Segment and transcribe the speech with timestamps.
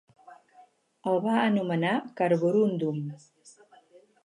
[1.11, 1.93] El va anomenar
[2.23, 2.99] carborúndum.